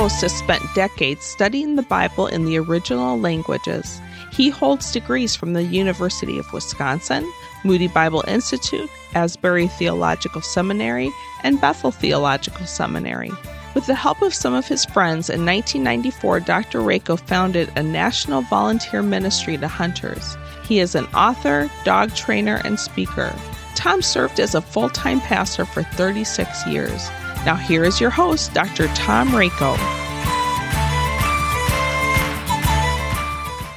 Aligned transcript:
host 0.00 0.22
has 0.22 0.34
spent 0.34 0.74
decades 0.74 1.26
studying 1.26 1.76
the 1.76 1.82
Bible 1.82 2.26
in 2.26 2.46
the 2.46 2.58
original 2.58 3.20
languages. 3.20 4.00
He 4.32 4.48
holds 4.48 4.92
degrees 4.92 5.36
from 5.36 5.52
the 5.52 5.62
University 5.62 6.38
of 6.38 6.50
Wisconsin, 6.54 7.30
Moody 7.64 7.86
Bible 7.86 8.24
Institute, 8.26 8.88
Asbury 9.14 9.68
Theological 9.68 10.40
Seminary, 10.40 11.10
and 11.42 11.60
Bethel 11.60 11.90
Theological 11.90 12.64
Seminary. 12.64 13.30
With 13.74 13.84
the 13.84 13.94
help 13.94 14.22
of 14.22 14.32
some 14.32 14.54
of 14.54 14.66
his 14.66 14.86
friends, 14.86 15.28
in 15.28 15.44
1994, 15.44 16.40
Dr. 16.40 16.78
Rakow 16.78 17.20
founded 17.20 17.70
a 17.76 17.82
national 17.82 18.40
volunteer 18.40 19.02
ministry 19.02 19.58
to 19.58 19.68
hunters. 19.68 20.34
He 20.64 20.78
is 20.78 20.94
an 20.94 21.04
author, 21.08 21.70
dog 21.84 22.14
trainer, 22.14 22.62
and 22.64 22.80
speaker. 22.80 23.36
Tom 23.74 24.00
served 24.00 24.40
as 24.40 24.54
a 24.54 24.62
full 24.62 24.88
time 24.88 25.20
pastor 25.20 25.66
for 25.66 25.82
36 25.82 26.66
years. 26.66 27.10
Now, 27.46 27.54
here 27.56 27.84
is 27.84 28.00
your 28.00 28.10
host, 28.10 28.52
Dr. 28.52 28.86
Tom 28.88 29.28
Rakow. 29.30 29.78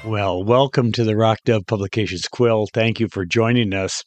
Well, 0.05 0.43
welcome 0.43 0.91
to 0.91 1.05
the 1.05 1.15
Rock 1.15 1.39
Dove 1.45 1.65
Publications 1.65 2.27
Quill. 2.27 2.67
Thank 2.73 2.99
you 2.99 3.07
for 3.07 3.25
joining 3.25 3.73
us. 3.73 4.03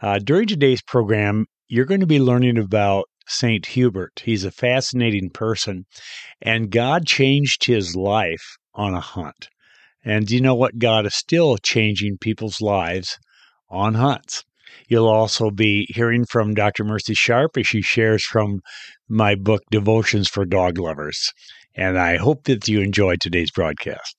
Uh, 0.00 0.18
during 0.18 0.46
today's 0.46 0.80
program, 0.80 1.44
you're 1.68 1.84
going 1.84 2.00
to 2.00 2.06
be 2.06 2.18
learning 2.18 2.56
about 2.56 3.04
St. 3.26 3.66
Hubert. 3.66 4.22
He's 4.24 4.44
a 4.44 4.50
fascinating 4.50 5.28
person, 5.28 5.84
and 6.40 6.70
God 6.70 7.06
changed 7.06 7.66
his 7.66 7.94
life 7.94 8.56
on 8.74 8.94
a 8.94 9.00
hunt. 9.00 9.48
And 10.02 10.26
do 10.26 10.34
you 10.34 10.40
know 10.40 10.54
what? 10.54 10.78
God 10.78 11.04
is 11.04 11.14
still 11.14 11.58
changing 11.58 12.16
people's 12.18 12.62
lives 12.62 13.18
on 13.68 13.94
hunts. 13.94 14.44
You'll 14.88 15.08
also 15.08 15.50
be 15.50 15.86
hearing 15.90 16.24
from 16.24 16.54
Dr. 16.54 16.84
Mercy 16.84 17.14
Sharp 17.14 17.56
as 17.56 17.66
she 17.66 17.82
shares 17.82 18.24
from 18.24 18.60
my 19.08 19.34
book, 19.34 19.62
Devotions 19.70 20.28
for 20.28 20.44
Dog 20.44 20.78
Lovers. 20.78 21.32
And 21.74 21.98
I 21.98 22.16
hope 22.16 22.44
that 22.44 22.68
you 22.68 22.80
enjoyed 22.80 23.20
today's 23.20 23.50
broadcast. 23.50 24.16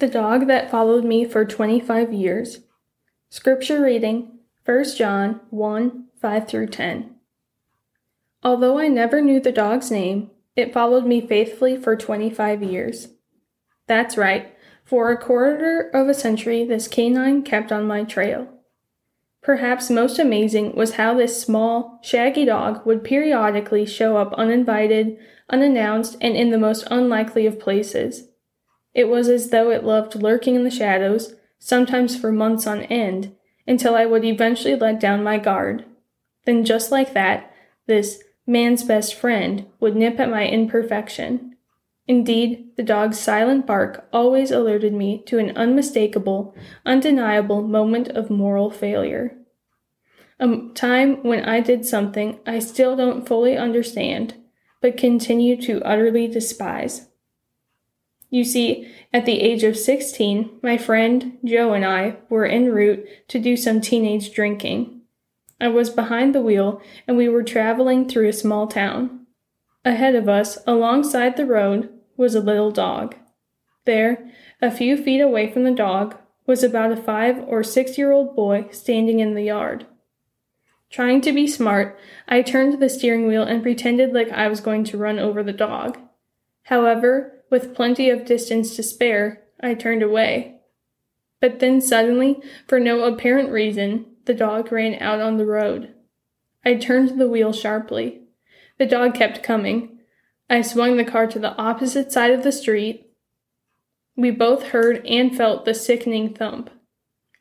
The 0.00 0.08
dog 0.08 0.46
that 0.46 0.70
followed 0.70 1.04
me 1.04 1.26
for 1.26 1.44
25 1.44 2.14
years. 2.14 2.60
Scripture 3.32 3.80
reading 3.80 4.40
1 4.64 4.96
John 4.96 5.38
1 5.50 6.06
5 6.20 6.48
through 6.48 6.66
10. 6.66 7.14
Although 8.42 8.80
I 8.80 8.88
never 8.88 9.20
knew 9.20 9.38
the 9.38 9.52
dog's 9.52 9.88
name, 9.88 10.32
it 10.56 10.72
followed 10.72 11.06
me 11.06 11.24
faithfully 11.24 11.76
for 11.76 11.94
25 11.94 12.60
years. 12.60 13.10
That's 13.86 14.16
right, 14.16 14.52
for 14.84 15.12
a 15.12 15.16
quarter 15.16 15.90
of 15.94 16.08
a 16.08 16.12
century, 16.12 16.64
this 16.64 16.88
canine 16.88 17.44
kept 17.44 17.70
on 17.70 17.86
my 17.86 18.02
trail. 18.02 18.48
Perhaps 19.42 19.90
most 19.90 20.18
amazing 20.18 20.74
was 20.74 20.94
how 20.94 21.14
this 21.14 21.40
small, 21.40 22.00
shaggy 22.02 22.46
dog 22.46 22.84
would 22.84 23.04
periodically 23.04 23.86
show 23.86 24.16
up 24.16 24.32
uninvited, 24.32 25.16
unannounced, 25.48 26.16
and 26.20 26.34
in 26.34 26.50
the 26.50 26.58
most 26.58 26.84
unlikely 26.90 27.46
of 27.46 27.60
places. 27.60 28.24
It 28.92 29.08
was 29.08 29.28
as 29.28 29.50
though 29.50 29.70
it 29.70 29.84
loved 29.84 30.16
lurking 30.16 30.56
in 30.56 30.64
the 30.64 30.70
shadows, 30.70 31.36
sometimes 31.60 32.18
for 32.18 32.32
months 32.32 32.66
on 32.66 32.82
end, 32.82 33.36
until 33.68 33.94
I 33.94 34.06
would 34.06 34.24
eventually 34.24 34.74
let 34.74 34.98
down 34.98 35.22
my 35.22 35.38
guard. 35.38 35.84
Then, 36.44 36.64
just 36.64 36.90
like 36.90 37.12
that, 37.12 37.54
this 37.86 38.20
man's 38.46 38.82
best 38.82 39.14
friend 39.14 39.66
would 39.78 39.94
nip 39.94 40.18
at 40.18 40.28
my 40.28 40.48
imperfection. 40.48 41.56
Indeed, 42.08 42.76
the 42.76 42.82
dog's 42.82 43.20
silent 43.20 43.66
bark 43.66 44.08
always 44.12 44.50
alerted 44.50 44.92
me 44.92 45.22
to 45.26 45.38
an 45.38 45.56
unmistakable, 45.56 46.56
undeniable 46.84 47.62
moment 47.62 48.08
of 48.08 48.30
moral 48.30 48.70
failure. 48.70 49.36
A 50.40 50.70
time 50.74 51.22
when 51.22 51.44
I 51.44 51.60
did 51.60 51.84
something 51.84 52.40
I 52.46 52.58
still 52.58 52.96
don't 52.96 53.28
fully 53.28 53.56
understand, 53.56 54.34
but 54.80 54.96
continue 54.96 55.60
to 55.62 55.82
utterly 55.82 56.26
despise. 56.26 57.09
You 58.30 58.44
see, 58.44 58.88
at 59.12 59.26
the 59.26 59.40
age 59.40 59.64
of 59.64 59.76
16, 59.76 60.60
my 60.62 60.78
friend 60.78 61.38
Joe 61.44 61.72
and 61.72 61.84
I 61.84 62.16
were 62.28 62.46
en 62.46 62.66
route 62.66 63.04
to 63.28 63.40
do 63.40 63.56
some 63.56 63.80
teenage 63.80 64.32
drinking. 64.32 65.00
I 65.60 65.68
was 65.68 65.90
behind 65.90 66.34
the 66.34 66.40
wheel 66.40 66.80
and 67.06 67.16
we 67.16 67.28
were 67.28 67.42
traveling 67.42 68.08
through 68.08 68.28
a 68.28 68.32
small 68.32 68.68
town. 68.68 69.26
Ahead 69.84 70.14
of 70.14 70.28
us, 70.28 70.58
alongside 70.66 71.36
the 71.36 71.44
road, 71.44 71.90
was 72.16 72.34
a 72.34 72.40
little 72.40 72.70
dog. 72.70 73.16
There, 73.84 74.30
a 74.62 74.70
few 74.70 74.96
feet 74.96 75.20
away 75.20 75.50
from 75.52 75.64
the 75.64 75.70
dog, 75.70 76.16
was 76.46 76.62
about 76.62 76.92
a 76.92 76.96
five 76.96 77.38
or 77.48 77.62
six 77.62 77.98
year 77.98 78.12
old 78.12 78.36
boy 78.36 78.68
standing 78.70 79.20
in 79.20 79.34
the 79.34 79.44
yard. 79.44 79.86
Trying 80.90 81.20
to 81.22 81.32
be 81.32 81.46
smart, 81.46 81.98
I 82.28 82.42
turned 82.42 82.80
the 82.80 82.88
steering 82.88 83.26
wheel 83.26 83.42
and 83.42 83.62
pretended 83.62 84.12
like 84.12 84.30
I 84.30 84.48
was 84.48 84.60
going 84.60 84.84
to 84.84 84.98
run 84.98 85.18
over 85.18 85.42
the 85.42 85.52
dog. 85.52 85.98
However, 86.64 87.39
with 87.50 87.74
plenty 87.74 88.08
of 88.08 88.24
distance 88.24 88.76
to 88.76 88.82
spare, 88.82 89.42
I 89.60 89.74
turned 89.74 90.02
away. 90.02 90.60
But 91.40 91.58
then 91.58 91.80
suddenly, 91.80 92.40
for 92.66 92.78
no 92.78 93.04
apparent 93.04 93.50
reason, 93.50 94.06
the 94.26 94.34
dog 94.34 94.70
ran 94.70 94.94
out 95.02 95.20
on 95.20 95.36
the 95.36 95.46
road. 95.46 95.94
I 96.64 96.74
turned 96.74 97.18
the 97.18 97.28
wheel 97.28 97.52
sharply. 97.52 98.20
The 98.78 98.86
dog 98.86 99.14
kept 99.14 99.42
coming. 99.42 99.98
I 100.48 100.62
swung 100.62 100.96
the 100.96 101.04
car 101.04 101.26
to 101.28 101.38
the 101.38 101.56
opposite 101.56 102.12
side 102.12 102.32
of 102.32 102.42
the 102.42 102.52
street. 102.52 103.10
We 104.16 104.30
both 104.30 104.68
heard 104.68 105.04
and 105.06 105.34
felt 105.34 105.64
the 105.64 105.74
sickening 105.74 106.34
thump. 106.34 106.70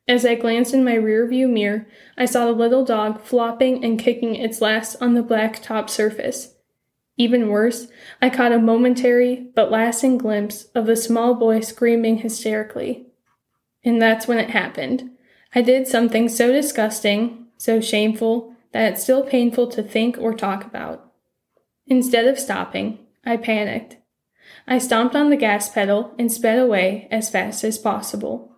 As 0.07 0.25
I 0.25 0.35
glanced 0.35 0.73
in 0.73 0.83
my 0.83 0.95
rearview 0.95 1.49
mirror, 1.49 1.85
I 2.17 2.25
saw 2.25 2.45
the 2.45 2.51
little 2.53 2.85
dog 2.85 3.21
flopping 3.21 3.83
and 3.83 3.99
kicking 3.99 4.35
its 4.35 4.61
last 4.61 4.95
on 5.01 5.13
the 5.13 5.21
black 5.21 5.61
top 5.61 5.89
surface. 5.89 6.55
Even 7.19 7.49
worse, 7.49 7.87
I 8.21 8.29
caught 8.29 8.53
a 8.53 8.59
momentary 8.59 9.49
but 9.53 9.69
lasting 9.69 10.17
glimpse 10.17 10.63
of 10.73 10.85
the 10.85 10.95
small 10.95 11.35
boy 11.35 11.59
screaming 11.59 12.19
hysterically. 12.19 13.07
And 13.83 14.01
that's 14.01 14.25
when 14.25 14.39
it 14.39 14.51
happened. 14.51 15.11
I 15.53 15.61
did 15.61 15.85
something 15.85 16.29
so 16.29 16.53
disgusting, 16.53 17.47
so 17.57 17.81
shameful, 17.81 18.55
that 18.71 18.93
it's 18.93 19.03
still 19.03 19.23
painful 19.23 19.67
to 19.67 19.83
think 19.83 20.17
or 20.17 20.33
talk 20.33 20.63
about. 20.63 21.11
Instead 21.87 22.25
of 22.25 22.39
stopping, 22.39 22.99
I 23.25 23.35
panicked. 23.35 23.97
I 24.65 24.77
stomped 24.77 25.15
on 25.15 25.29
the 25.29 25.35
gas 25.35 25.69
pedal 25.69 26.15
and 26.17 26.31
sped 26.31 26.57
away 26.57 27.09
as 27.11 27.29
fast 27.29 27.65
as 27.65 27.77
possible. 27.77 28.55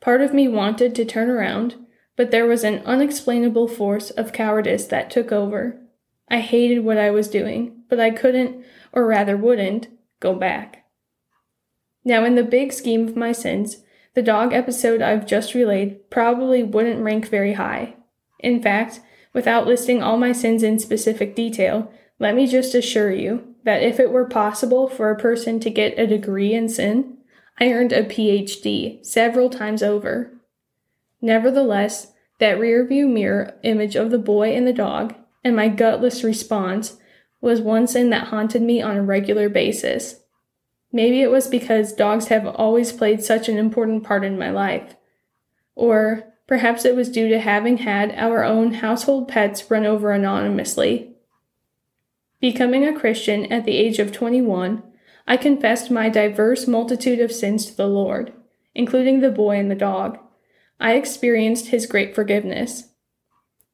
Part 0.00 0.22
of 0.22 0.32
me 0.32 0.48
wanted 0.48 0.94
to 0.94 1.04
turn 1.04 1.28
around, 1.28 1.74
but 2.16 2.30
there 2.30 2.46
was 2.46 2.64
an 2.64 2.78
unexplainable 2.86 3.68
force 3.68 4.08
of 4.08 4.32
cowardice 4.32 4.86
that 4.86 5.10
took 5.10 5.32
over. 5.32 5.78
I 6.30 6.40
hated 6.40 6.80
what 6.80 6.96
I 6.96 7.10
was 7.10 7.28
doing, 7.28 7.79
but 7.90 8.00
I 8.00 8.10
couldn't, 8.10 8.64
or 8.92 9.06
rather 9.06 9.36
wouldn't, 9.36 9.88
go 10.20 10.34
back. 10.34 10.84
Now, 12.04 12.24
in 12.24 12.36
the 12.36 12.44
big 12.44 12.72
scheme 12.72 13.06
of 13.06 13.16
my 13.16 13.32
sins, 13.32 13.82
the 14.14 14.22
dog 14.22 14.52
episode 14.52 15.02
I've 15.02 15.26
just 15.26 15.54
relayed 15.54 16.10
probably 16.10 16.62
wouldn't 16.62 17.02
rank 17.02 17.28
very 17.28 17.54
high. 17.54 17.96
In 18.38 18.62
fact, 18.62 19.00
without 19.32 19.66
listing 19.66 20.02
all 20.02 20.16
my 20.16 20.32
sins 20.32 20.62
in 20.62 20.78
specific 20.78 21.36
detail, 21.36 21.92
let 22.18 22.34
me 22.34 22.46
just 22.46 22.74
assure 22.74 23.12
you 23.12 23.54
that 23.64 23.82
if 23.82 24.00
it 24.00 24.10
were 24.10 24.24
possible 24.24 24.88
for 24.88 25.10
a 25.10 25.18
person 25.18 25.60
to 25.60 25.70
get 25.70 25.98
a 25.98 26.06
degree 26.06 26.54
in 26.54 26.68
sin, 26.68 27.18
I 27.58 27.72
earned 27.72 27.92
a 27.92 28.04
PhD 28.04 29.04
several 29.04 29.50
times 29.50 29.82
over. 29.82 30.32
Nevertheless, 31.20 32.12
that 32.38 32.58
rearview 32.58 33.10
mirror 33.10 33.54
image 33.62 33.96
of 33.96 34.10
the 34.10 34.18
boy 34.18 34.54
and 34.54 34.66
the 34.66 34.72
dog, 34.72 35.14
and 35.44 35.54
my 35.54 35.68
gutless 35.68 36.24
response 36.24 36.96
was 37.40 37.60
one 37.60 37.86
sin 37.86 38.10
that 38.10 38.28
haunted 38.28 38.62
me 38.62 38.82
on 38.82 38.96
a 38.96 39.02
regular 39.02 39.48
basis. 39.48 40.20
Maybe 40.92 41.22
it 41.22 41.30
was 41.30 41.46
because 41.46 41.92
dogs 41.92 42.28
have 42.28 42.46
always 42.46 42.92
played 42.92 43.22
such 43.22 43.48
an 43.48 43.56
important 43.56 44.04
part 44.04 44.24
in 44.24 44.38
my 44.38 44.50
life. 44.50 44.96
Or 45.74 46.24
perhaps 46.46 46.84
it 46.84 46.96
was 46.96 47.10
due 47.10 47.28
to 47.28 47.40
having 47.40 47.78
had 47.78 48.12
our 48.12 48.44
own 48.44 48.74
household 48.74 49.28
pets 49.28 49.70
run 49.70 49.86
over 49.86 50.10
anonymously. 50.10 51.14
Becoming 52.40 52.86
a 52.86 52.98
Christian 52.98 53.50
at 53.52 53.64
the 53.64 53.76
age 53.76 53.98
of 53.98 54.12
21, 54.12 54.82
I 55.28 55.36
confessed 55.36 55.90
my 55.90 56.08
diverse 56.08 56.66
multitude 56.66 57.20
of 57.20 57.30
sins 57.30 57.66
to 57.66 57.76
the 57.76 57.86
Lord, 57.86 58.32
including 58.74 59.20
the 59.20 59.30
boy 59.30 59.58
and 59.58 59.70
the 59.70 59.76
dog. 59.76 60.18
I 60.80 60.94
experienced 60.94 61.68
his 61.68 61.86
great 61.86 62.14
forgiveness. 62.14 62.89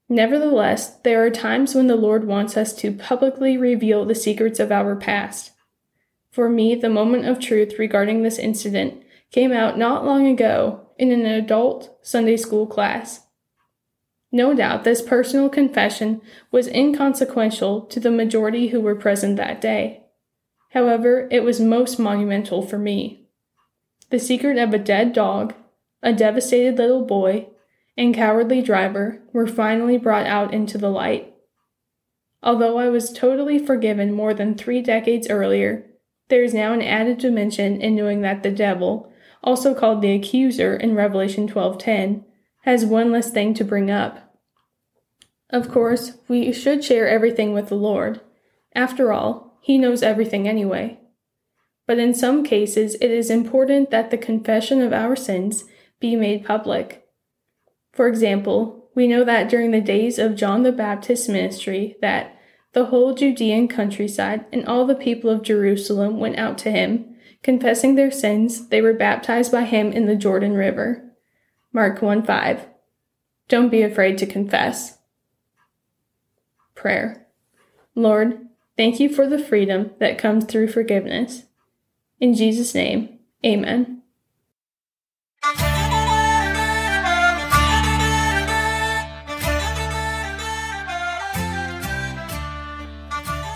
Nevertheless, 0.08 0.96
there 0.98 1.24
are 1.24 1.30
times 1.30 1.74
when 1.74 1.88
the 1.88 1.96
Lord 1.96 2.26
wants 2.26 2.56
us 2.56 2.72
to 2.74 2.92
publicly 2.92 3.58
reveal 3.58 4.04
the 4.04 4.14
secrets 4.14 4.60
of 4.60 4.70
our 4.70 4.94
past. 4.94 5.52
For 6.30 6.48
me, 6.48 6.74
the 6.74 6.90
moment 6.90 7.26
of 7.26 7.40
truth 7.40 7.78
regarding 7.78 8.22
this 8.22 8.38
incident 8.38 9.02
came 9.32 9.52
out 9.52 9.78
not 9.78 10.04
long 10.04 10.26
ago 10.26 10.88
in 10.98 11.10
an 11.10 11.26
adult 11.26 11.98
Sunday 12.02 12.36
school 12.36 12.66
class. 12.66 13.26
No 14.30 14.54
doubt 14.54 14.84
this 14.84 15.02
personal 15.02 15.48
confession 15.48 16.20
was 16.50 16.68
inconsequential 16.68 17.82
to 17.86 17.98
the 17.98 18.10
majority 18.10 18.68
who 18.68 18.80
were 18.80 18.94
present 18.94 19.36
that 19.36 19.60
day. 19.60 20.02
However, 20.70 21.26
it 21.30 21.42
was 21.42 21.60
most 21.60 21.98
monumental 21.98 22.60
for 22.62 22.78
me. 22.78 23.28
The 24.10 24.18
secret 24.18 24.58
of 24.58 24.74
a 24.74 24.78
dead 24.78 25.12
dog, 25.12 25.54
a 26.02 26.12
devastated 26.12 26.76
little 26.76 27.04
boy, 27.04 27.48
and 27.96 28.14
cowardly 28.14 28.62
driver 28.62 29.22
were 29.32 29.46
finally 29.46 29.96
brought 29.96 30.26
out 30.26 30.52
into 30.52 30.78
the 30.78 30.90
light. 30.90 31.34
Although 32.42 32.78
I 32.78 32.88
was 32.88 33.12
totally 33.12 33.58
forgiven 33.58 34.12
more 34.12 34.34
than 34.34 34.54
three 34.54 34.82
decades 34.82 35.28
earlier, 35.28 35.86
there 36.28 36.42
is 36.42 36.54
now 36.54 36.72
an 36.72 36.82
added 36.82 37.18
dimension 37.18 37.80
in 37.80 37.96
knowing 37.96 38.20
that 38.22 38.42
the 38.42 38.50
devil, 38.50 39.12
also 39.42 39.74
called 39.74 40.02
the 40.02 40.14
accuser 40.14 40.76
in 40.76 40.94
Revelation 40.94 41.48
12:10, 41.48 42.24
has 42.62 42.84
one 42.84 43.12
less 43.12 43.30
thing 43.30 43.54
to 43.54 43.64
bring 43.64 43.90
up. 43.90 44.34
Of 45.50 45.70
course, 45.70 46.18
we 46.28 46.52
should 46.52 46.84
share 46.84 47.08
everything 47.08 47.52
with 47.52 47.68
the 47.68 47.76
Lord. 47.76 48.20
After 48.74 49.12
all, 49.12 49.58
he 49.60 49.78
knows 49.78 50.02
everything 50.02 50.48
anyway. 50.48 50.98
But 51.86 51.98
in 51.98 52.14
some 52.14 52.42
cases, 52.42 52.96
it 53.00 53.12
is 53.12 53.30
important 53.30 53.90
that 53.90 54.10
the 54.10 54.18
confession 54.18 54.82
of 54.82 54.92
our 54.92 55.14
sins 55.14 55.64
be 56.00 56.16
made 56.16 56.44
public. 56.44 57.05
For 57.96 58.08
example, 58.08 58.90
we 58.94 59.08
know 59.08 59.24
that 59.24 59.48
during 59.48 59.70
the 59.70 59.80
days 59.80 60.18
of 60.18 60.36
John 60.36 60.64
the 60.64 60.70
Baptist's 60.70 61.30
ministry 61.30 61.96
that 62.02 62.38
the 62.74 62.84
whole 62.84 63.14
Judean 63.14 63.68
countryside 63.68 64.44
and 64.52 64.66
all 64.66 64.84
the 64.84 64.94
people 64.94 65.30
of 65.30 65.42
Jerusalem 65.42 66.20
went 66.20 66.38
out 66.38 66.58
to 66.58 66.70
him, 66.70 67.16
confessing 67.42 67.94
their 67.94 68.10
sins, 68.10 68.68
they 68.68 68.82
were 68.82 68.92
baptized 68.92 69.50
by 69.50 69.64
him 69.64 69.92
in 69.92 70.04
the 70.04 70.14
Jordan 70.14 70.52
River. 70.52 71.10
Mark 71.72 72.02
1 72.02 72.22
5. 72.22 72.66
Don't 73.48 73.70
be 73.70 73.80
afraid 73.80 74.18
to 74.18 74.26
confess. 74.26 74.98
Prayer. 76.74 77.26
Lord, 77.94 78.46
thank 78.76 79.00
you 79.00 79.08
for 79.08 79.26
the 79.26 79.38
freedom 79.38 79.92
that 80.00 80.18
comes 80.18 80.44
through 80.44 80.68
forgiveness. 80.68 81.44
In 82.20 82.34
Jesus' 82.34 82.74
name, 82.74 83.20
amen. 83.42 83.95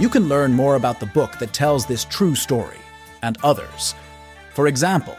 You 0.01 0.09
can 0.09 0.31
learn 0.31 0.55
more 0.55 0.77
about 0.77 0.99
the 0.99 1.05
book 1.05 1.39
that 1.41 1.53
tells 1.53 1.85
this 1.85 2.07
true 2.07 2.35
story 2.35 2.79
and 3.23 3.37
others. 3.43 3.95
For 4.55 4.67
example, 4.67 5.15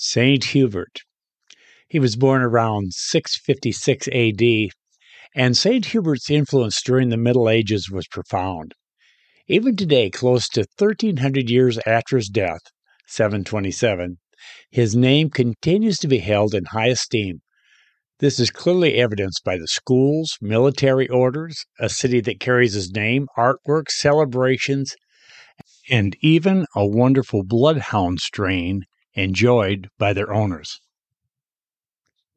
Saint 0.00 0.44
Hubert. 0.44 1.00
He 1.88 1.98
was 1.98 2.14
born 2.14 2.40
around 2.40 2.92
656 2.94 4.06
AD, 4.06 4.70
and 5.34 5.56
Saint 5.56 5.86
Hubert's 5.86 6.30
influence 6.30 6.80
during 6.82 7.08
the 7.08 7.16
Middle 7.16 7.48
Ages 7.48 7.90
was 7.90 8.06
profound. 8.06 8.74
Even 9.48 9.74
today, 9.74 10.08
close 10.08 10.48
to 10.50 10.66
1300 10.78 11.50
years 11.50 11.80
after 11.84 12.16
his 12.16 12.28
death, 12.28 12.60
727, 13.08 14.18
his 14.70 14.94
name 14.94 15.30
continues 15.30 15.98
to 15.98 16.06
be 16.06 16.18
held 16.18 16.54
in 16.54 16.66
high 16.66 16.90
esteem. 16.90 17.40
This 18.20 18.38
is 18.38 18.52
clearly 18.52 18.94
evidenced 18.94 19.42
by 19.42 19.58
the 19.58 19.66
schools, 19.66 20.38
military 20.40 21.08
orders, 21.08 21.64
a 21.80 21.88
city 21.88 22.20
that 22.20 22.38
carries 22.38 22.74
his 22.74 22.92
name, 22.92 23.26
artwork, 23.36 23.90
celebrations, 23.90 24.94
and 25.90 26.16
even 26.20 26.66
a 26.76 26.86
wonderful 26.86 27.42
bloodhound 27.42 28.20
strain 28.20 28.84
enjoyed 29.18 29.88
by 29.98 30.12
their 30.12 30.32
owners. 30.32 30.80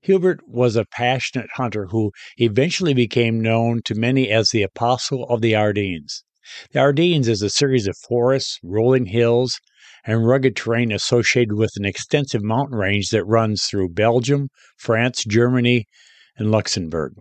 Hubert 0.01 0.39
was 0.47 0.75
a 0.75 0.85
passionate 0.85 1.51
hunter 1.53 1.87
who 1.87 2.11
eventually 2.37 2.95
became 2.95 3.39
known 3.39 3.81
to 3.85 3.93
many 3.93 4.29
as 4.29 4.49
the 4.49 4.63
Apostle 4.63 5.25
of 5.25 5.41
the 5.41 5.55
Ardennes. 5.55 6.23
The 6.71 6.79
Ardennes 6.79 7.27
is 7.27 7.43
a 7.43 7.51
series 7.51 7.85
of 7.85 7.95
forests, 8.09 8.59
rolling 8.63 9.05
hills, 9.05 9.59
and 10.03 10.25
rugged 10.25 10.55
terrain 10.55 10.91
associated 10.91 11.53
with 11.53 11.71
an 11.75 11.85
extensive 11.85 12.41
mountain 12.41 12.79
range 12.79 13.09
that 13.09 13.25
runs 13.25 13.63
through 13.65 13.89
Belgium, 13.89 14.49
France, 14.75 15.23
Germany, 15.23 15.85
and 16.35 16.49
Luxembourg. 16.49 17.13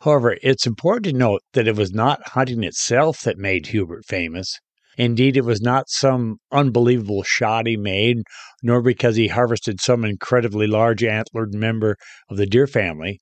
However, 0.00 0.36
it's 0.42 0.66
important 0.66 1.04
to 1.04 1.12
note 1.12 1.42
that 1.52 1.68
it 1.68 1.76
was 1.76 1.92
not 1.92 2.30
hunting 2.30 2.64
itself 2.64 3.22
that 3.22 3.38
made 3.38 3.68
Hubert 3.68 4.04
famous. 4.04 4.58
Indeed, 4.96 5.36
it 5.36 5.44
was 5.44 5.60
not 5.60 5.90
some 5.90 6.38
unbelievable 6.50 7.22
shot 7.22 7.66
he 7.66 7.76
made, 7.76 8.22
nor 8.62 8.80
because 8.80 9.16
he 9.16 9.28
harvested 9.28 9.80
some 9.80 10.04
incredibly 10.04 10.66
large 10.66 11.04
antlered 11.04 11.54
member 11.54 11.96
of 12.30 12.38
the 12.38 12.46
deer 12.46 12.66
family. 12.66 13.20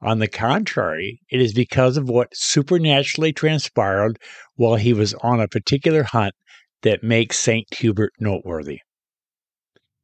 On 0.00 0.18
the 0.18 0.28
contrary, 0.28 1.20
it 1.30 1.40
is 1.40 1.52
because 1.54 1.96
of 1.96 2.08
what 2.08 2.28
supernaturally 2.34 3.32
transpired 3.32 4.18
while 4.54 4.76
he 4.76 4.92
was 4.92 5.14
on 5.14 5.40
a 5.40 5.48
particular 5.48 6.04
hunt 6.04 6.34
that 6.82 7.02
makes 7.02 7.38
St. 7.38 7.66
Hubert 7.74 8.12
noteworthy. 8.20 8.80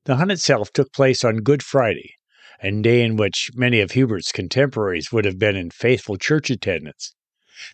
The 0.04 0.16
hunt 0.16 0.32
itself 0.32 0.72
took 0.72 0.92
place 0.92 1.22
on 1.22 1.38
Good 1.38 1.62
Friday, 1.62 2.14
a 2.60 2.72
day 2.72 3.02
in 3.02 3.16
which 3.16 3.50
many 3.54 3.80
of 3.80 3.92
Hubert's 3.92 4.32
contemporaries 4.32 5.12
would 5.12 5.24
have 5.24 5.38
been 5.38 5.54
in 5.54 5.70
faithful 5.70 6.16
church 6.16 6.50
attendance. 6.50 7.14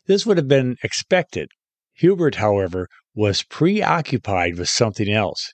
This 0.07 0.27
would 0.27 0.37
have 0.37 0.49
been 0.49 0.77
expected. 0.83 1.49
Hubert, 1.95 2.37
however, 2.37 2.89
was 3.15 3.43
preoccupied 3.43 4.57
with 4.57 4.69
something 4.69 5.11
else. 5.11 5.53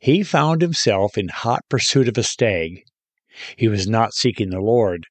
He 0.00 0.22
found 0.22 0.62
himself 0.62 1.18
in 1.18 1.28
hot 1.28 1.62
pursuit 1.68 2.08
of 2.08 2.16
a 2.16 2.22
stag. 2.22 2.82
He 3.56 3.68
was 3.68 3.86
not 3.86 4.14
seeking 4.14 4.50
the 4.50 4.60
Lord, 4.60 5.06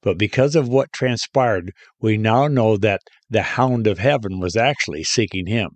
but 0.00 0.18
because 0.18 0.56
of 0.56 0.68
what 0.68 0.92
transpired, 0.92 1.72
we 2.00 2.16
now 2.16 2.48
know 2.48 2.76
that 2.76 3.00
the 3.28 3.42
hound 3.42 3.86
of 3.86 3.98
heaven 3.98 4.40
was 4.40 4.56
actually 4.56 5.04
seeking 5.04 5.46
him. 5.46 5.70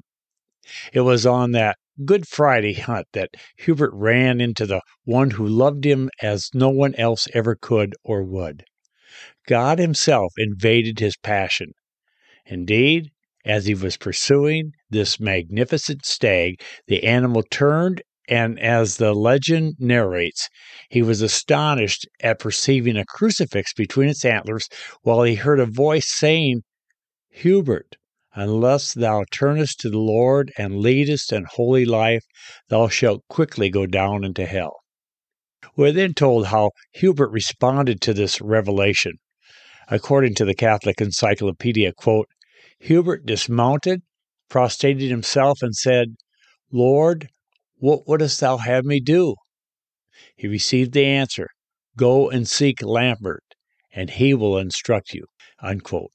It 0.92 1.00
was 1.00 1.26
on 1.26 1.52
that 1.52 1.76
Good 2.04 2.26
Friday 2.26 2.72
hunt 2.74 3.08
that 3.12 3.34
Hubert 3.58 3.92
ran 3.92 4.40
into 4.40 4.64
the 4.64 4.80
one 5.04 5.32
who 5.32 5.46
loved 5.46 5.84
him 5.84 6.08
as 6.22 6.48
no 6.54 6.70
one 6.70 6.94
else 6.94 7.28
ever 7.34 7.54
could 7.54 7.94
or 8.02 8.22
would. 8.22 8.64
God 9.46 9.78
Himself 9.78 10.32
invaded 10.38 10.98
his 10.98 11.16
passion. 11.16 11.72
Indeed, 12.46 13.10
as 13.44 13.66
he 13.66 13.74
was 13.74 13.96
pursuing 13.96 14.72
this 14.90 15.18
magnificent 15.18 16.04
stag, 16.04 16.60
the 16.86 17.04
animal 17.04 17.42
turned, 17.50 18.02
and 18.28 18.60
as 18.60 18.96
the 18.96 19.12
legend 19.12 19.74
narrates, 19.78 20.48
he 20.88 21.02
was 21.02 21.20
astonished 21.20 22.06
at 22.22 22.38
perceiving 22.38 22.96
a 22.96 23.04
crucifix 23.04 23.72
between 23.72 24.08
its 24.08 24.24
antlers, 24.24 24.68
while 25.02 25.22
he 25.22 25.34
heard 25.34 25.58
a 25.58 25.66
voice 25.66 26.08
saying, 26.08 26.62
Hubert, 27.30 27.96
unless 28.34 28.92
thou 28.94 29.24
turnest 29.30 29.80
to 29.80 29.90
the 29.90 29.98
Lord 29.98 30.52
and 30.56 30.78
leadest 30.78 31.32
an 31.32 31.46
holy 31.50 31.84
life, 31.84 32.24
thou 32.68 32.88
shalt 32.88 33.26
quickly 33.28 33.70
go 33.70 33.86
down 33.86 34.22
into 34.22 34.46
hell. 34.46 34.76
We're 35.76 35.92
then 35.92 36.14
told 36.14 36.46
how 36.46 36.70
Hubert 36.92 37.30
responded 37.30 38.00
to 38.02 38.14
this 38.14 38.40
revelation. 38.40 39.14
According 39.88 40.34
to 40.36 40.44
the 40.44 40.54
Catholic 40.54 41.00
Encyclopedia, 41.00 41.92
quote, 41.92 42.28
Hubert 42.80 43.26
dismounted, 43.26 44.02
prostrated 44.48 45.10
himself, 45.10 45.62
and 45.62 45.74
said, 45.74 46.16
Lord, 46.72 47.28
what 47.76 48.08
wouldst 48.08 48.40
thou 48.40 48.56
have 48.56 48.84
me 48.84 49.00
do? 49.00 49.36
He 50.34 50.48
received 50.48 50.92
the 50.92 51.04
answer, 51.04 51.48
Go 51.96 52.30
and 52.30 52.48
seek 52.48 52.82
Lambert, 52.82 53.44
and 53.92 54.10
he 54.10 54.34
will 54.34 54.58
instruct 54.58 55.12
you. 55.12 55.26
Unquote. 55.62 56.10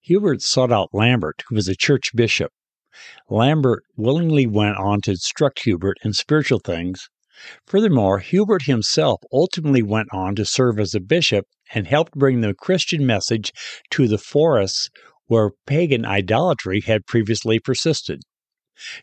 Hubert 0.00 0.42
sought 0.42 0.72
out 0.72 0.88
Lambert, 0.92 1.42
who 1.48 1.54
was 1.54 1.68
a 1.68 1.76
church 1.76 2.10
bishop. 2.14 2.52
Lambert 3.28 3.84
willingly 3.96 4.46
went 4.46 4.78
on 4.78 5.02
to 5.02 5.10
instruct 5.12 5.64
Hubert 5.64 5.98
in 6.02 6.14
spiritual 6.14 6.58
things, 6.58 7.08
Furthermore, 7.66 8.20
Hubert 8.20 8.66
himself 8.66 9.20
ultimately 9.32 9.82
went 9.82 10.12
on 10.12 10.36
to 10.36 10.44
serve 10.44 10.78
as 10.78 10.94
a 10.94 11.00
bishop 11.00 11.46
and 11.72 11.88
helped 11.88 12.12
bring 12.12 12.40
the 12.40 12.54
Christian 12.54 13.04
message 13.04 13.52
to 13.90 14.06
the 14.06 14.18
forests 14.18 14.90
where 15.32 15.52
pagan 15.66 16.04
idolatry 16.04 16.82
had 16.82 17.06
previously 17.06 17.58
persisted. 17.58 18.20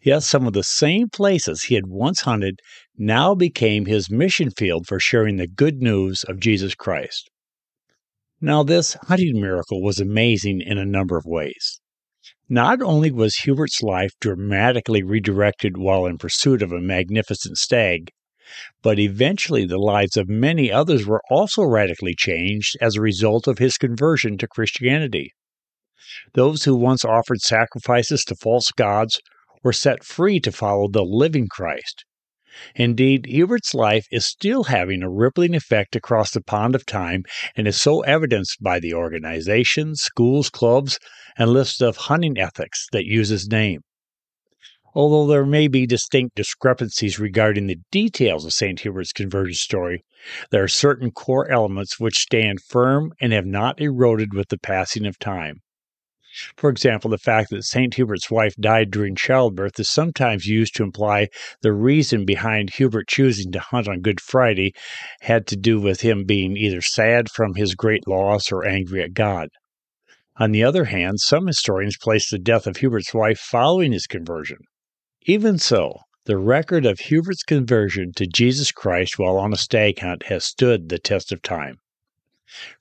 Yes, 0.03 0.27
some 0.27 0.45
of 0.45 0.53
the 0.53 0.61
same 0.61 1.09
places 1.09 1.63
he 1.63 1.73
had 1.73 1.87
once 1.87 2.21
hunted 2.21 2.59
now 2.95 3.33
became 3.33 3.87
his 3.87 4.11
mission 4.11 4.51
field 4.51 4.85
for 4.85 4.99
sharing 4.99 5.37
the 5.37 5.47
good 5.47 5.81
news 5.81 6.23
of 6.25 6.39
Jesus 6.39 6.75
Christ. 6.75 7.31
Now, 8.39 8.61
this 8.61 8.93
hunting 9.07 9.41
miracle 9.41 9.81
was 9.81 9.99
amazing 9.99 10.61
in 10.61 10.77
a 10.77 10.85
number 10.85 11.17
of 11.17 11.25
ways. 11.25 11.79
Not 12.47 12.79
only 12.79 13.09
was 13.09 13.37
Hubert's 13.37 13.81
life 13.81 14.11
dramatically 14.21 15.01
redirected 15.01 15.77
while 15.77 16.05
in 16.05 16.19
pursuit 16.19 16.61
of 16.61 16.71
a 16.71 16.79
magnificent 16.79 17.57
stag, 17.57 18.11
but 18.83 18.99
eventually 18.99 19.65
the 19.65 19.79
lives 19.79 20.15
of 20.15 20.29
many 20.29 20.71
others 20.71 21.07
were 21.07 21.23
also 21.31 21.63
radically 21.63 22.13
changed 22.15 22.77
as 22.79 22.95
a 22.95 23.01
result 23.01 23.47
of 23.47 23.57
his 23.57 23.79
conversion 23.79 24.37
to 24.37 24.47
Christianity. 24.47 25.33
Those 26.33 26.63
who 26.63 26.75
once 26.75 27.03
offered 27.03 27.41
sacrifices 27.41 28.23
to 28.25 28.35
false 28.35 28.71
gods 28.71 29.19
were 29.63 29.73
set 29.73 30.03
free 30.03 30.39
to 30.39 30.51
follow 30.51 30.87
the 30.87 31.03
living 31.03 31.47
Christ. 31.47 32.05
Indeed, 32.75 33.25
Hubert's 33.27 33.73
life 33.73 34.07
is 34.11 34.25
still 34.25 34.63
having 34.63 35.03
a 35.03 35.09
rippling 35.09 35.53
effect 35.53 35.95
across 35.95 36.31
the 36.31 36.41
pond 36.41 36.73
of 36.73 36.85
time 36.85 37.23
and 37.55 37.67
is 37.67 37.79
so 37.79 38.01
evidenced 38.01 38.61
by 38.61 38.79
the 38.79 38.93
organizations, 38.93 40.01
schools, 40.01 40.49
clubs, 40.49 40.99
and 41.37 41.51
lists 41.51 41.81
of 41.81 41.97
hunting 41.97 42.37
ethics 42.37 42.87
that 42.91 43.05
use 43.05 43.29
his 43.29 43.47
name. 43.47 43.81
Although 44.95 45.27
there 45.27 45.45
may 45.45 45.67
be 45.67 45.85
distinct 45.85 46.35
discrepancies 46.35 47.19
regarding 47.19 47.67
the 47.67 47.79
details 47.91 48.45
of 48.45 48.53
St. 48.53 48.79
Hubert's 48.79 49.13
conversion 49.13 49.53
story, 49.53 50.03
there 50.49 50.63
are 50.63 50.67
certain 50.67 51.11
core 51.11 51.49
elements 51.49 51.99
which 51.99 52.15
stand 52.15 52.59
firm 52.67 53.13
and 53.21 53.31
have 53.31 53.45
not 53.45 53.79
eroded 53.79 54.33
with 54.33 54.49
the 54.49 54.57
passing 54.57 55.05
of 55.05 55.19
time. 55.19 55.61
For 56.55 56.69
example, 56.69 57.09
the 57.09 57.17
fact 57.17 57.49
that 57.49 57.63
St. 57.63 57.93
Hubert's 57.93 58.31
wife 58.31 58.55
died 58.55 58.91
during 58.91 59.15
childbirth 59.15 59.79
is 59.79 59.89
sometimes 59.89 60.45
used 60.45 60.75
to 60.75 60.83
imply 60.83 61.27
the 61.61 61.73
reason 61.73 62.25
behind 62.25 62.71
Hubert 62.71 63.07
choosing 63.07 63.51
to 63.51 63.59
hunt 63.59 63.87
on 63.87 64.01
Good 64.01 64.21
Friday 64.21 64.73
had 65.21 65.47
to 65.47 65.55
do 65.55 65.79
with 65.79 66.01
him 66.01 66.23
being 66.23 66.55
either 66.55 66.81
sad 66.81 67.29
from 67.29 67.55
his 67.55 67.75
great 67.75 68.07
loss 68.07 68.51
or 68.51 68.65
angry 68.65 69.01
at 69.03 69.13
God. 69.13 69.49
On 70.37 70.51
the 70.51 70.63
other 70.63 70.85
hand, 70.85 71.19
some 71.19 71.47
historians 71.47 71.97
place 71.97 72.29
the 72.29 72.39
death 72.39 72.65
of 72.65 72.77
Hubert's 72.77 73.13
wife 73.13 73.39
following 73.39 73.91
his 73.91 74.07
conversion. 74.07 74.59
Even 75.25 75.57
so, 75.57 75.99
the 76.25 76.37
record 76.37 76.85
of 76.85 76.99
Hubert's 76.99 77.43
conversion 77.43 78.13
to 78.13 78.25
Jesus 78.25 78.71
Christ 78.71 79.19
while 79.19 79.37
on 79.37 79.51
a 79.51 79.57
stag 79.57 79.99
hunt 79.99 80.27
has 80.27 80.45
stood 80.45 80.87
the 80.87 80.99
test 80.99 81.31
of 81.33 81.41
time. 81.41 81.79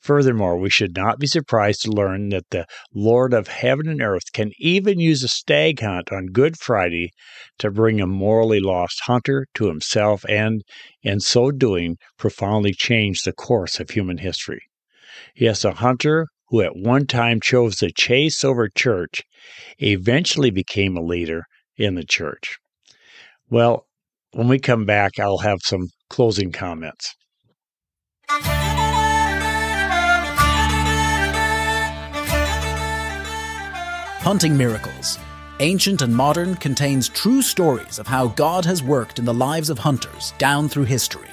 Furthermore, 0.00 0.58
we 0.58 0.70
should 0.70 0.96
not 0.96 1.18
be 1.18 1.26
surprised 1.26 1.82
to 1.82 1.90
learn 1.90 2.30
that 2.30 2.50
the 2.50 2.66
Lord 2.94 3.34
of 3.34 3.48
heaven 3.48 3.88
and 3.88 4.02
earth 4.02 4.32
can 4.32 4.52
even 4.58 4.98
use 4.98 5.22
a 5.22 5.28
stag 5.28 5.80
hunt 5.80 6.10
on 6.12 6.26
Good 6.26 6.58
Friday 6.58 7.10
to 7.58 7.70
bring 7.70 8.00
a 8.00 8.06
morally 8.06 8.60
lost 8.60 9.02
hunter 9.04 9.46
to 9.54 9.66
himself 9.66 10.24
and, 10.28 10.62
in 11.02 11.20
so 11.20 11.50
doing, 11.50 11.96
profoundly 12.18 12.72
change 12.72 13.22
the 13.22 13.32
course 13.32 13.78
of 13.80 13.90
human 13.90 14.18
history. 14.18 14.60
Yes, 15.34 15.64
a 15.64 15.72
hunter 15.72 16.26
who 16.48 16.62
at 16.62 16.76
one 16.76 17.06
time 17.06 17.40
chose 17.40 17.76
the 17.76 17.92
chase 17.92 18.42
over 18.42 18.68
church 18.68 19.22
eventually 19.78 20.50
became 20.50 20.96
a 20.96 21.02
leader 21.02 21.44
in 21.76 21.94
the 21.94 22.04
church. 22.04 22.56
Well, 23.50 23.86
when 24.32 24.48
we 24.48 24.58
come 24.58 24.84
back, 24.84 25.18
I'll 25.18 25.38
have 25.38 25.60
some 25.62 25.88
closing 26.10 26.52
comments. 26.52 27.14
Hunting 34.28 34.58
Miracles, 34.58 35.18
ancient 35.60 36.02
and 36.02 36.14
modern, 36.14 36.54
contains 36.56 37.08
true 37.08 37.40
stories 37.40 37.98
of 37.98 38.06
how 38.06 38.26
God 38.26 38.62
has 38.66 38.82
worked 38.82 39.18
in 39.18 39.24
the 39.24 39.32
lives 39.32 39.70
of 39.70 39.78
hunters 39.78 40.34
down 40.36 40.68
through 40.68 40.84
history. 40.84 41.30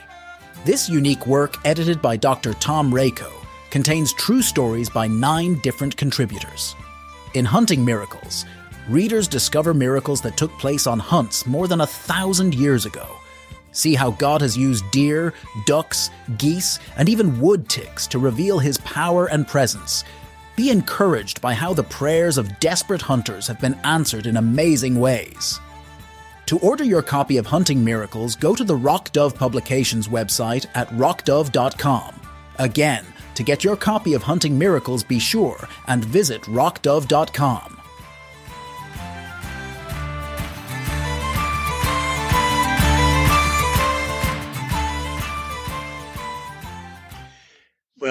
This 0.64 0.88
unique 0.88 1.28
work, 1.28 1.58
edited 1.66 2.02
by 2.02 2.16
Dr. 2.16 2.54
Tom 2.54 2.94
Rakow, 2.94 3.34
contains 3.70 4.14
true 4.14 4.42
stories 4.42 4.90
by 4.90 5.08
nine 5.08 5.56
different 5.56 5.98
contributors. 5.98 6.74
In 7.34 7.44
Hunting 7.44 7.84
Miracles, 7.84 8.46
readers 8.88 9.28
discover 9.28 9.74
miracles 9.74 10.22
that 10.22 10.38
took 10.38 10.52
place 10.54 10.88
on 10.88 10.98
hunts 10.98 11.46
more 11.46 11.68
than 11.68 11.82
a 11.82 11.88
thousand 11.88 12.56
years 12.56 12.86
ago. 12.86 13.18
See 13.74 13.94
how 13.94 14.12
God 14.12 14.40
has 14.40 14.58
used 14.58 14.90
deer, 14.92 15.34
ducks, 15.66 16.12
geese, 16.38 16.80
and 16.96 17.10
even 17.10 17.42
wood 17.42 17.68
ticks 17.68 18.08
to 18.08 18.20
reveal 18.20 18.58
his 18.58 18.78
power 18.78 19.26
and 19.26 19.46
presence 19.46 20.06
be 20.56 20.70
encouraged 20.70 21.42
by 21.42 21.54
how 21.54 21.74
the 21.74 21.84
prayers 21.84 22.38
of 22.38 22.60
desperate 22.60 23.02
hunters 23.02 23.48
have 23.48 23.60
been 23.60 23.78
answered 23.84 24.26
in 24.26 24.38
amazing 24.38 25.00
ways. 25.00 25.60
To 26.48 26.60
order 26.60 26.84
your 26.84 27.02
copy 27.02 27.38
of 27.38 27.48
Hunting 27.48 27.84
Miracles, 27.84 28.36
go 28.36 28.56
to 28.56 28.64
the 28.64 28.76
Rock 28.76 29.12
Dove 29.12 29.36
Publications 29.36 30.08
website 30.08 30.68
at 30.76 30.88
rockdove.com. 30.90 32.22
Again, 32.60 33.06
to 33.34 33.44
get 33.44 33.64
your 33.64 33.76
copy 33.76 34.14
of 34.14 34.24
Hunting 34.24 34.58
Miracles, 34.58 35.04
be 35.04 35.20
sure 35.20 35.68
and 35.88 36.06
visit 36.06 36.42
rockdove.com. 36.44 37.75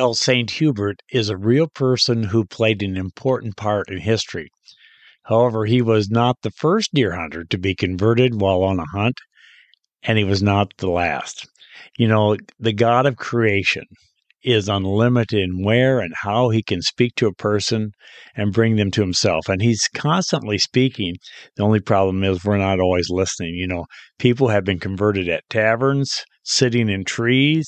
Well, 0.05 0.13
St. 0.13 0.51
Hubert 0.51 1.01
is 1.13 1.31
a 1.31 1.37
real 1.39 1.67
person 1.67 2.25
who 2.25 2.45
played 2.45 2.83
an 2.83 2.95
important 2.95 3.57
part 3.57 3.89
in 3.89 4.01
history. 4.01 4.51
However, 5.23 5.65
he 5.65 5.81
was 5.81 6.11
not 6.11 6.43
the 6.43 6.51
first 6.51 6.93
deer 6.93 7.17
hunter 7.17 7.43
to 7.45 7.57
be 7.57 7.75
converted 7.75 8.39
while 8.39 8.63
on 8.65 8.79
a 8.79 8.85
hunt, 8.85 9.17
and 10.03 10.19
he 10.19 10.25
was 10.25 10.43
not 10.43 10.75
the 10.77 10.91
last. 10.91 11.49
You 11.97 12.07
know, 12.07 12.37
the 12.61 12.75
God 12.75 13.07
of 13.07 13.17
creation 13.17 13.85
is 14.43 14.69
unlimited 14.69 15.41
in 15.41 15.65
where 15.65 16.01
and 16.01 16.13
how 16.21 16.51
he 16.51 16.63
can 16.63 16.83
speak 16.83 17.15
to 17.15 17.27
a 17.27 17.35
person 17.35 17.93
and 18.37 18.53
bring 18.53 18.77
them 18.77 18.91
to 18.91 19.01
himself. 19.01 19.49
And 19.49 19.63
he's 19.63 19.89
constantly 19.95 20.59
speaking. 20.59 21.15
The 21.57 21.63
only 21.63 21.81
problem 21.81 22.23
is 22.23 22.45
we're 22.45 22.59
not 22.59 22.79
always 22.79 23.09
listening. 23.09 23.55
You 23.55 23.69
know, 23.69 23.87
people 24.19 24.49
have 24.49 24.65
been 24.65 24.81
converted 24.81 25.31
at 25.31 25.49
taverns, 25.49 26.27
sitting 26.43 26.91
in 26.91 27.05
trees, 27.07 27.67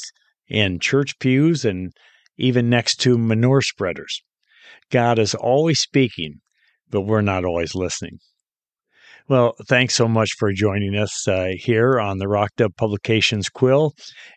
in 0.48 0.80
church 0.80 1.18
pews, 1.18 1.64
and 1.64 1.92
even 2.36 2.68
next 2.68 2.96
to 3.02 3.18
manure 3.18 3.62
spreaders. 3.62 4.22
God 4.90 5.18
is 5.18 5.34
always 5.34 5.80
speaking, 5.80 6.40
but 6.90 7.02
we're 7.02 7.20
not 7.20 7.44
always 7.44 7.74
listening. 7.74 8.18
Well, 9.28 9.54
thanks 9.66 9.94
so 9.94 10.06
much 10.06 10.30
for 10.38 10.52
joining 10.52 10.94
us 10.94 11.26
uh, 11.26 11.48
here 11.56 11.98
on 11.98 12.18
the 12.18 12.28
Rock 12.28 12.50
Dove 12.56 12.76
Publications 12.76 13.48
Quill. 13.48 13.92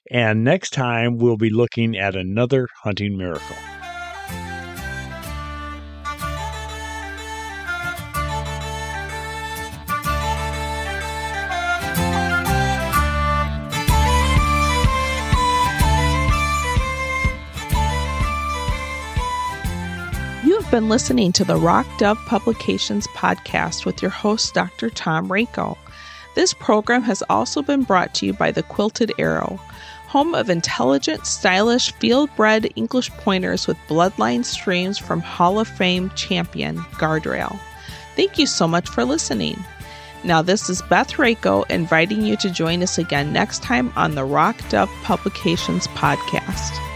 And 0.10 0.44
next 0.44 0.72
time, 0.72 1.18
we'll 1.18 1.38
be 1.38 1.51
looking 1.51 1.96
at 1.96 2.15
another 2.15 2.68
hunting 2.84 3.15
miracle. 3.15 3.56
Been 20.71 20.88
listening 20.88 21.31
to 21.31 21.43
the 21.43 21.57
Rock 21.57 21.88
Dove 21.97 22.23
Publications 22.27 23.07
podcast 23.07 23.85
with 23.85 24.03
your 24.03 24.11
host, 24.11 24.53
Dr. 24.53 24.91
Tom 24.91 25.27
Rakow. 25.27 25.75
This 26.35 26.53
program 26.53 27.01
has 27.01 27.23
also 27.27 27.63
been 27.63 27.81
brought 27.81 28.13
to 28.15 28.27
you 28.27 28.33
by 28.33 28.51
the 28.51 28.61
Quilted 28.61 29.11
Arrow, 29.17 29.59
home 30.05 30.35
of 30.35 30.47
intelligent, 30.47 31.25
stylish, 31.25 31.91
field 31.93 32.29
bred 32.35 32.71
English 32.75 33.09
pointers 33.13 33.65
with 33.65 33.77
bloodline 33.88 34.45
streams 34.45 34.99
from 34.99 35.21
Hall 35.21 35.59
of 35.59 35.67
Fame 35.67 36.11
champion 36.11 36.77
Guardrail. 36.99 37.59
Thank 38.15 38.38
you 38.38 38.45
so 38.45 38.67
much 38.67 38.88
for 38.88 39.03
listening. 39.03 39.57
Now, 40.23 40.43
this 40.43 40.69
is 40.69 40.83
Beth 40.83 41.13
Rakow 41.13 41.67
inviting 41.71 42.21
you 42.21 42.38
to 42.38 42.49
join 42.51 42.83
us 42.83 42.99
again 42.99 43.33
next 43.33 43.63
time 43.63 43.91
on 43.95 44.13
the 44.13 44.23
Rock 44.23 44.55
Dove 44.69 44.91
Publications 45.01 45.88
podcast. 45.88 46.88